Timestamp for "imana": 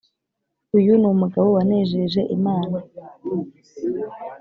2.37-2.77